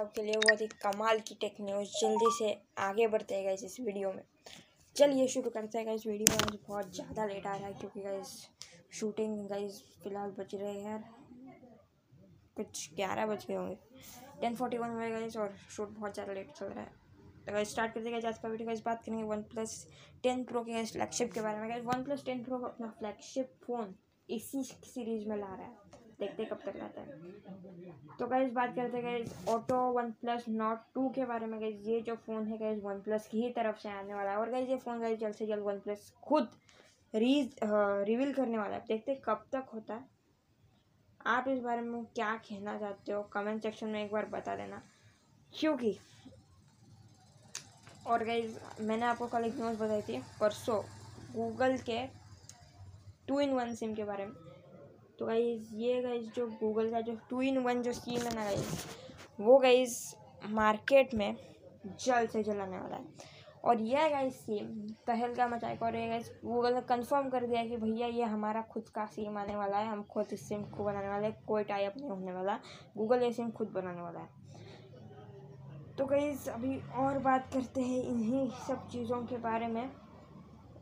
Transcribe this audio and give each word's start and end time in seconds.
आपके 0.00 0.22
लिए 0.22 0.36
बहुत 0.36 0.60
ही 0.60 0.66
कमाल 0.82 1.18
की 1.28 1.34
टेक 1.40 1.56
न्यूज़ 1.60 1.88
जल्दी 2.00 2.30
से 2.38 2.52
आगे 2.82 3.06
बढ़ते 3.08 3.34
हैं 3.34 3.44
गाइस 3.44 3.64
इस 3.64 3.76
वीडियो 3.80 4.12
में। 4.12 4.22
चलिए 4.96 5.26
शुरू 5.28 5.50
करते 5.50 5.78
हैं 5.78 5.86
गाइस 5.86 6.06
वीडियो 6.06 6.34
आज 6.34 6.56
बहुत 6.68 6.94
ज़्यादा 6.94 7.26
लेट 7.26 7.46
आ 7.46 7.54
रहा 7.56 7.66
है 7.66 7.72
क्योंकि 7.74 8.00
गाइस 8.02 8.28
शूटिंग 9.00 9.48
गाइस 9.48 9.82
फ़िलहाल 10.02 10.30
बज 10.38 10.54
रहे 10.54 10.72
हैं 10.72 10.84
यार। 10.84 11.04
कुछ 12.56 12.88
ग्यारह 12.96 13.26
बज 13.26 13.44
गए 13.48 13.54
होंगे। 13.54 13.76
टेन 14.40 14.56
फोर्टी 14.56 14.78
वन 14.78 14.90
हुए 14.90 15.10
गाइस 15.10 15.36
और 15.36 15.54
शूट 15.76 15.88
बहुत 15.90 16.14
ज़्यादा 16.14 16.32
लेट 16.32 16.52
चल 16.52 16.66
रहा 16.66 16.80
है। 16.80 16.98
तो 17.46 17.52
गाइस 17.52 17.70
स्टार्ट 17.70 17.94
करते 17.94 18.10
हैं 18.10 18.22
आज 18.28 18.38
का 18.38 18.48
वीडियो 18.48 18.66
गाइस 18.66 18.82
बात 18.86 19.04
करेंगे 19.04 19.24
वन 19.24 19.42
प्लस 19.52 19.86
टेन 20.22 20.44
प्रो 20.44 20.62
के 20.64 20.72
गाइस 20.72 20.92
फ्लैगशिप 20.92 21.32
के 21.32 21.40
बारे 21.40 21.58
में। 21.58 21.68
Guys 21.68 21.84
one 21.84 22.04
plus 22.04 22.24
ten 22.24 22.42
pro 22.44 22.58
अपना 22.68 22.88
फ्लैगशिप 22.98 23.52
फ़ोन 23.66 23.94
इसी 24.28 24.64
सीरीज़ 24.64 25.28
में 25.28 25.36
ला 25.36 25.54
रहा 25.54 25.66
है। 25.66 25.76
देखते 26.20 26.44
कब 26.44 26.60
तक 26.64 26.76
लाता 26.76 27.00
है। 27.00 27.19
गाइज़ 28.30 28.52
बात 28.54 28.74
करते 28.74 28.96
हैं 28.96 29.04
guys 29.04 29.48
auto 29.50 29.76
OnePlus 30.20 30.44
Nord 30.48 30.82
two 30.94 31.08
के 31.14 31.24
बारे 31.24 31.46
में 31.46 31.60
गाइज़ 31.60 31.88
ये 31.88 32.00
जो 32.00 32.14
फ़ोन 32.16 32.46
है 32.46 32.58
गाइज़ 32.58 32.80
वन 32.82 33.00
प्लस 33.02 33.26
की 33.28 33.42
ही 33.42 33.50
तरफ़ 33.52 33.78
से 33.78 33.88
आने 33.90 34.14
वाला 34.14 34.30
है। 34.30 34.36
और 34.36 34.50
गाइज़ 34.50 34.70
ये 34.70 34.76
फ़ोन 34.76 35.00
गाइज़ 35.00 35.18
जल्द 35.20 35.34
से 35.34 35.46
जल्द 35.46 35.64
वन 35.64 35.78
प्लस 35.80 36.12
खुद 36.24 36.48
रीज 37.14 37.56
रिवील 37.62 38.32
करने 38.34 38.58
वाला 38.58 38.76
है। 38.76 38.84
देखते 38.88 39.14
कब 39.24 39.44
तक 39.52 39.70
होता 39.74 39.94
है। 39.94 40.04
आप 41.26 41.48
इस 41.48 41.60
बारे 41.60 41.80
में 41.80 42.04
क्या 42.04 42.34
कहना 42.48 42.78
चाहते 42.78 43.12
हो? 43.12 43.22
कमेंट 43.32 43.62
सेक्शन 43.62 43.88
में 43.88 44.04
एक 44.04 44.12
बार 44.12 44.26
बता 44.26 44.54
देना। 44.56 44.82
क्योंकि, 45.52 45.96
और 48.06 48.24
गाइज़ 48.24 48.58
मैंने 48.80 49.06
आपको 49.06 49.26
कल 49.26 49.44
एक 49.44 49.56
न्यूज़ 49.56 49.78
बताई 49.78 50.02
थी, 50.02 50.22
परसों 50.40 50.82
गूगल 51.34 51.76
के 51.88 52.06
टू 53.28 53.40
इन 53.40 53.52
वन 53.54 53.74
सिम 53.74 53.94
के 53.94 54.04
बारे 54.04 54.26
में। 54.26 54.32
तो 55.20 55.26
गाइज़ 55.26 55.74
ये 55.76 56.00
गाइज़ 56.02 56.26
जो 56.36 56.46
गूगल 56.60 56.90
का 56.90 57.00
जो 57.00 57.14
टू 57.30 57.40
इन 57.42 57.58
वन 57.64 57.82
जो 57.82 57.92
स्कीम 57.92 58.20
है 58.22 58.34
ना 58.34 58.44
गाइज़ 58.44 58.86
वो 59.40 59.58
गाइज़ 59.58 59.96
मार्केट 60.50 61.14
में 61.14 61.36
जल्द 62.04 62.30
से 62.30 62.42
जल्द 62.42 62.60
आने 62.60 62.78
वाला 62.78 62.96
है। 62.96 63.04
और 63.64 63.80
यह 63.82 64.08
गाइज़ 64.10 64.34
सीम 64.34 64.66
तहल 65.06 65.34
का 65.34 65.48
मचाएगा 65.48 65.86
और 65.86 65.96
ये 65.96 66.06
गाइज़ 66.08 66.30
गूगल 66.44 66.74
ने 66.74 66.80
कंफर्म 66.88 67.28
कर 67.30 67.46
दिया 67.46 67.64
कि 67.66 67.76
भैया 67.76 68.06
ये 68.08 68.24
हमारा 68.24 68.62
खुद 68.72 68.88
का 68.88 69.06
सीम 69.06 69.36
आने 69.38 69.56
वाला 69.56 69.78
है, 69.78 69.88
हम 69.88 70.02
खुद 70.10 70.32
इस 70.32 70.48
सिम 70.48 70.62
को 70.66 70.84
बनाने 70.84 71.08
वाले 71.08 71.26
हैं, 71.26 71.36
कोई 71.46 71.64
टाइप 71.64 71.94
नहीं 71.96 72.10
होने 72.10 72.32
वाला 72.32 72.58
गूगल 72.96 73.22
ये 73.22 73.32
सिम 73.32 73.50
खुद 73.50 73.72
बनाने 73.74 74.02
वाला 74.02 74.20
है। 74.20 74.28
तो 75.98 76.06
गाइज़ 76.06 76.50
अभी 76.50 76.78
और 76.98 77.18
बात 77.18 77.52
करते 77.54 77.80
हैं 77.82 78.02
इन्हीं 78.04 78.48
सब 78.68 78.88
चीज़ों 78.88 79.22
के 79.24 79.36
बारे 79.40 79.66
में। 79.66 79.90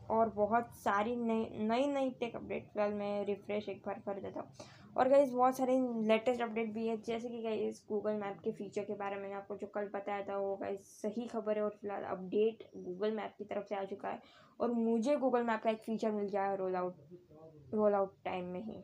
और 0.09 0.29
बहुत 0.35 0.75
सारी 0.75 1.15
नई 1.15 1.47
नई 1.67 1.87
नई 1.87 2.09
टेक 2.19 2.35
अपडेट 2.35 2.67
फ़िलहाल 2.67 2.93
मैं 2.93 3.25
रिफ़्रेश 3.25 3.69
एक 3.69 3.81
बार 3.85 4.01
कर 4.05 4.19
देता 4.21 4.39
हूँ। 4.39 4.67
और 4.97 5.09
गाइज़ 5.09 5.33
बहुत 5.33 5.57
सारे 5.57 5.77
लेटेस्ट 6.07 6.41
अपडेट 6.41 6.73
भी 6.73 6.85
है, 6.87 6.95
जैसे 6.97 7.29
कि 7.29 7.41
गाइज़ 7.43 7.79
गूगल 7.89 8.13
मैप 8.13 8.39
के 8.43 8.51
फीचर 8.51 8.83
के 8.83 8.93
बारे 8.95 9.15
में 9.15 9.33
आपको 9.33 9.55
जो 9.57 9.67
कल 9.67 9.89
बताया 9.93 10.21
था, 10.25 10.37
वो 10.37 10.55
गाइज़ 10.61 10.79
सही 10.81 11.25
खबर 11.27 11.57
है 11.57 11.63
और 11.63 11.77
फ़िलहाल 11.81 12.03
अपडेट 12.11 12.63
गूगल 12.77 13.11
मैप 13.11 13.35
की 13.37 13.43
तरफ़ 13.45 13.65
से 13.65 13.75
आ 13.75 13.83
चुका 13.85 14.09
है। 14.09 14.21
और 14.59 14.71
मुझे 14.71 15.15
गूगल 15.17 15.43
मैप 15.43 15.61
का 15.63 15.69
एक 15.69 15.81
फ़ीचर 15.83 16.11
मिल 16.11 16.29
जाए 16.29 16.55
roll 16.57 16.75
out 16.75 17.73
roll 17.73 17.93
out 17.93 18.15
time 18.25 18.45
में 18.45 18.61
ही। 18.61 18.81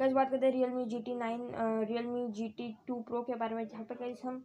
गाइज़ 0.00 0.14
बात 0.14 0.30
करते 0.30 0.46
हैं 0.46 0.52
Realme 0.70 0.84
G 0.84 0.98
T 1.00 1.14
nine 1.14 1.50
Realme 2.06 2.26
G 2.32 2.48
T 2.48 2.68
two 2.88 3.00
pro 3.02 3.22
के 3.22 3.34
बारे 3.34 3.54
में, 3.54 3.66
जहाँ 3.68 3.84
पर 3.84 3.94
गाइज़ 3.94 4.26
हम 4.26 4.44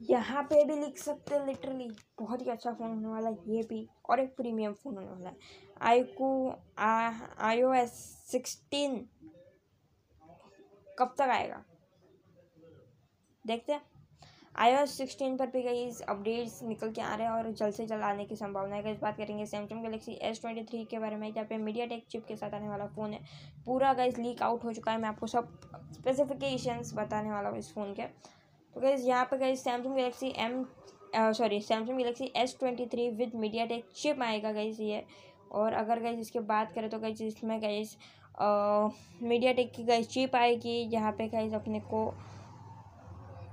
यहाँ 0.00 0.42
पे 0.42 0.64
भी 0.64 0.74
लिख 0.76 0.98
सकते 0.98 1.34
हैं 1.34 1.46
लिटरली 1.46 1.88
बहुत 2.20 2.42
ही 2.42 2.50
अच्छा 2.50 2.72
फ़ोन 2.72 2.88
होने 2.88 3.08
वाला 3.08 3.28
है, 3.28 3.36
ये 3.48 3.62
भी। 3.62 3.86
और 4.10 4.20
एक 4.20 4.34
प्रीमियम 4.36 4.72
फ़ोन 4.72 4.94
होने 4.94 5.06
वाला 5.06 5.28
है। 5.28 5.36
आई 5.82 6.02
को 6.20 6.28
आई 7.40 7.62
ओ 7.62 7.72
एस 7.74 7.92
सिक्सटीन 8.30 8.96
कब 10.98 11.14
तक 11.18 11.28
आएगा? 11.30 11.62
देखते 13.44 13.72
हैं। 13.72 13.80
आई 14.54 14.74
ओ 14.74 14.78
एस 14.78 14.96
सिक्सटीन 14.98 15.36
पर 15.36 15.46
भी 15.46 15.62
कई 15.62 15.90
अपडेट्स 16.08 16.62
निकल 16.62 16.90
के 16.92 17.00
आ 17.00 17.14
रहे 17.14 17.26
हैं 17.26 17.34
और 17.34 17.50
जल्द 17.52 17.74
से 17.74 17.86
जल्द 17.86 18.02
आने 18.02 18.24
की 18.24 18.36
संभावना 18.36 18.76
है। 18.76 18.92
इस 18.92 18.98
बात 19.00 19.16
करेंगे 19.16 19.46
Samsung 19.46 19.84
Galaxy 19.84 20.12
S 20.22 20.40
twenty 20.40 20.62
three 20.64 20.84
के 20.84 20.98
बारे 20.98 21.16
में, 21.16 21.32
जहाँ 21.32 21.46
पे 21.46 21.56
मीडिया 21.58 21.86
टेक 21.86 22.06
चिप 22.10 22.24
के 22.28 22.36
साथ 22.36 22.54
आने 22.54 22.68
वाला 22.68 22.86
फ़ोन 22.86 23.12
है। 23.12 23.20
पूरा 23.66 23.92
गाइस 23.94 24.18
लीक 24.18 24.42
आउट 24.42 24.64
हो 24.64 24.72
चुका 24.72 24.92
है। 24.92 24.98
मैं 24.98 25.08
आपको 25.08 25.26
सब 25.26 25.60
स्पेसिफिकेशंस 25.92 26.92
बताने 26.96 27.30
वाला 27.30 27.48
हूँ 27.48 27.58
इस 27.58 27.72
फ़ोन 27.74 27.94
के। 27.94 28.06
तो 28.76 28.80
गैस 28.80 29.04
यहाँ 29.04 29.24
पे 29.24 29.36
गई 29.38 29.56
Samsung 29.56 29.94
Galaxy 29.94 30.32
M 30.38 30.64
sorry 31.14 31.60
Samsung 31.60 31.98
Galaxy 31.98 32.32
S 32.36 32.56
twenty 32.60 32.86
three 32.86 33.08
with 33.12 33.34
MediaTek 33.66 33.84
chip 33.96 34.22
आएगा 34.22 34.52
गई 34.52 34.70
ये। 34.80 35.04
और 35.52 35.72
अगर 35.74 36.00
गई 36.00 36.20
इसके 36.20 36.40
बात 36.46 36.72
करें 36.72 36.88
तो 36.90 36.98
गई 36.98 37.26
इसमें 37.26 37.58
गई 37.60 37.84
मीडिया 39.28 39.52
टेक 39.52 39.72
की 39.72 39.84
गई 39.84 40.02
चिप 40.04 40.36
आएगी, 40.36 40.78
यहाँ 40.92 41.12
पे 41.12 41.28
गई 41.28 41.50
अपने 41.54 41.80
को 41.92 42.12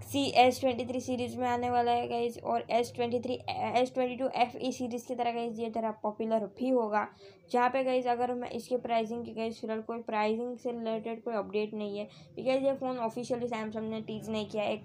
सी 0.03 0.23
एस 0.37 0.59
ट्वेंटी 0.61 0.85
थ्री 0.85 0.99
सीरीज़ 1.01 1.37
में 1.37 1.47
आने 1.47 1.69
वाला 1.69 1.91
है 1.91 2.07
गाइज़ 2.07 2.39
और 2.41 2.65
S 2.71 2.91
twenty 2.95 3.19
three 3.19 3.37
S 3.79 3.93
twenty 3.93 4.15
two 4.15 4.27
F 4.41 4.57
E 4.57 4.71
series 4.71 5.07
की 5.07 5.15
तरह 5.15 5.33
गाइज़ 5.33 5.61
ये 5.61 5.69
तरह 5.69 5.91
पॉपुलर 6.03 6.45
भी 6.59 6.69
होगा। 6.69 7.07
जहाँ 7.51 7.69
पे 7.69 7.83
गाइज़ 7.83 8.07
अगर 8.09 8.33
मैं 8.33 8.49
इसके 8.51 8.77
प्राइसिंग 8.79 9.23
की 9.25 9.33
गाइज़ 9.33 9.59
फ़िलहाल 9.61 9.81
कोई 9.87 10.01
प्राइसिंग 10.03 10.57
से 10.57 10.71
रिलेटेड 10.71 11.23
कोई 11.23 11.35
अपडेट 11.35 11.73
नहीं 11.73 11.97
है 11.97 12.05
बिकॉज़ 12.35 12.63
ये 12.65 12.73
फ़ोन 12.75 12.97
ऑफिशियली 12.99 13.47
सैमसंग 13.47 13.89
ने 13.89 14.01
टीज 14.03 14.29
नहीं 14.29 14.45
किया 14.49 14.63
एक 14.65 14.83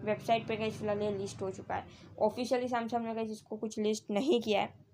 वेबसाइट 0.00 0.46
पे 0.48 0.56
फ़िलहाल 0.70 1.02
ये 1.02 1.10
लिस्ट 1.12 1.42
हो 1.42 1.50
चुका 1.50 1.74
है। 1.74 1.86
ऑफिशियली 2.20 2.68
सैमसंग 2.68 3.06
ने 3.06 3.14
गई 3.14 3.32
इसको 3.32 3.56
कुछ 3.56 3.78
लिस्ट 3.78 4.10
नहीं 4.10 4.40
किया 4.42 4.60
है। 4.62 4.86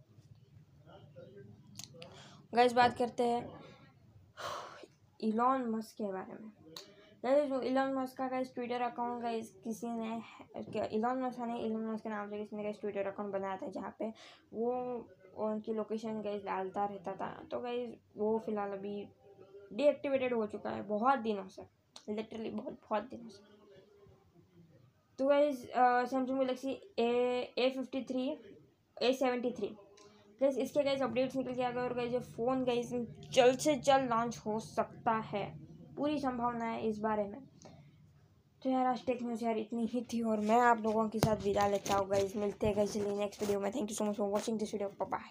गैस 2.54 2.72
बात 2.72 2.96
करते 2.98 3.22
हैं 3.22 3.62
इलॉन 5.20 5.68
मस्क 5.70 5.96
के 5.96 6.12
बारे 6.12 6.32
में। 6.34 6.50
गैस 7.24 7.48
जो 7.50 7.60
इलॉन 7.62 7.92
मस्क 7.94 8.16
का 8.16 8.26
गैस 8.28 8.52
ट्विटर 8.54 8.80
अकाउंट 8.82 9.22
गैस 9.22 9.52
किसी 9.64 9.88
ने 9.88 10.86
इलॉन 10.86 11.22
मस्क 11.22 11.40
ने 11.40 11.58
इलॉन 11.58 11.86
मस्क 11.86 12.02
के 12.04 12.10
नाम 12.10 12.30
से 12.30 12.38
किसी 12.38 12.56
ने 12.56 12.62
गैस 12.62 12.80
ट्विटर 12.80 13.06
अकाउंट 13.06 13.32
बनाया 13.32 13.56
था 13.56 13.68
जहाँ 13.70 13.94
पे 13.98 14.12
वो 14.52 14.72
उनकी 15.46 15.72
लोकेशन 15.74 16.20
गैस 16.22 16.42
डालता 16.44 16.84
रहता 16.84 17.12
था। 17.12 17.28
तो 17.50 17.60
गैस 17.60 17.94
वो 18.16 18.38
फ़िलहाल 18.46 18.72
अभी 18.72 19.08
डीएक्टिवेटेड 19.72 20.32
हो 20.34 20.46
चुका 20.46 20.70
है 20.70 20.82
बहुत 20.88 21.18
दिनों 21.18 21.46
से। 21.48 21.62
लिटरली 22.08 22.50
बहुत 22.50 22.78
बहुत 22.88 23.02
दिनों 23.02 23.28
से। 23.28 23.52
तो 25.18 25.26
guys 25.26 25.56
Samsung 25.56 26.38
Galaxy 26.38 26.70
A 26.98 27.08
A 27.58 27.68
fifty 27.70 28.00
three 28.04 28.28
A 28.96 29.12
seventy 29.12 29.50
three 29.58 29.66
guys 30.40 30.56
इसके 30.58 30.82
गाइज़ 30.82 31.02
अपडेट्स 31.02 31.36
निकल 31.36 31.54
के 31.54 31.62
आ 31.62 31.70
गए 31.70 31.80
और 31.80 31.94
गाइज़ 31.94 32.12
ये 32.12 32.18
फ़ोन 32.36 32.64
गाइज़ 32.64 32.94
जल्द 33.34 33.58
से 33.58 33.74
जल्द 33.88 34.10
लॉन्च 34.10 34.38
हो 34.46 34.58
सकता 34.60 35.12
है। 35.32 35.44
पूरी 35.96 36.18
संभावना 36.18 36.64
है 36.64 36.88
इस 36.88 36.98
बारे 37.00 37.24
में। 37.24 37.38
तो 38.62 38.70
यार 38.70 38.86
आज 38.86 39.04
टेक 39.06 39.22
न्यूज़ 39.22 39.44
यार 39.44 39.58
इतनी 39.58 39.86
ही 39.92 40.00
थी 40.12 40.22
और 40.22 40.40
मैं 40.40 40.60
आप 40.60 40.82
लोगों 40.84 41.08
के 41.08 41.18
साथ 41.18 41.44
विदा 41.44 41.66
लेता 41.68 41.96
हूँ 41.96 42.08
गाइज़ 42.08 42.36
मिलते 42.38 42.66
हैं 42.66 42.76
गाइज़ 42.76 42.98
नेक्स्ट 42.98 43.42
वीडियो 43.42 43.60
में। 43.60 43.70
Thank 43.70 43.90
you 43.90 43.96
so 43.96 44.04
much 44.04 44.16
for 44.16 44.28
watching 44.30 44.58
this 44.58 44.74
video 44.74 45.06
bye 45.06 45.30